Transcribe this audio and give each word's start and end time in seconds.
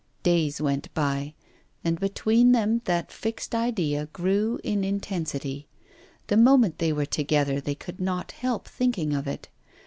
Days 0.23 0.59
went 0.59 0.91
by, 0.95 1.35
and 1.83 1.99
between 1.99 2.53
them 2.53 2.81
that 2.85 3.11
fixed 3.11 3.53
idea 3.53 4.07
grew 4.07 4.59
in 4.63 4.83
intensity. 4.83 5.67
The 6.25 6.37
moment 6.37 6.79
they 6.79 6.91
were 6.91 7.05
together 7.05 7.61
they 7.61 7.75
could 7.75 7.99
not 7.99 8.31
help 8.31 8.67
thinking 8.67 9.13
of 9.13 9.27
it. 9.27 9.49